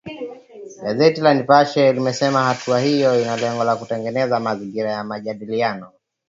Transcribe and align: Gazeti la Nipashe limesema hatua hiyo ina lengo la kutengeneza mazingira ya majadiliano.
Gazeti 0.85 1.21
la 1.21 1.33
Nipashe 1.33 1.93
limesema 1.93 2.43
hatua 2.43 2.79
hiyo 2.79 3.21
ina 3.21 3.37
lengo 3.37 3.63
la 3.63 3.75
kutengeneza 3.75 4.39
mazingira 4.39 4.91
ya 4.91 5.03
majadiliano. 5.03 5.91